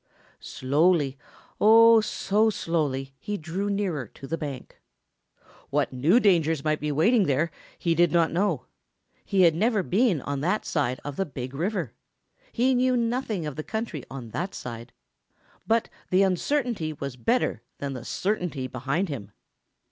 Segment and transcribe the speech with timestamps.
[0.39, 1.15] Slowly,
[1.59, 4.81] oh so slowly, he drew nearer to the bank.
[5.69, 8.65] What new dangers might be waiting there, he did not know.
[9.23, 11.93] He had never been on that side of the Big River.
[12.51, 14.91] He knew nothing of the country on that side.
[15.67, 19.33] But the uncertainty was better than the certainty behind him.